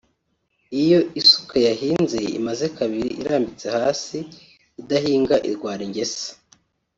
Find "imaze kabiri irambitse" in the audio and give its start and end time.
2.39-3.65